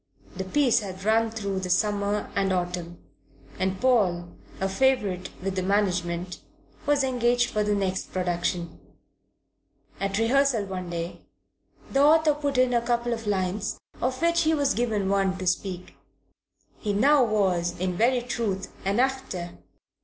[0.35, 2.97] The piece had run through the summer and autumn,
[3.59, 6.39] and Paul, a favourite with the management,
[6.87, 8.79] was engaged for the next production.
[9.99, 11.21] At rehearsal one day
[11.91, 15.45] the author put in a couple of lines, of which he was given one to
[15.45, 15.95] speak.
[16.79, 19.51] He now was in very truth an actor.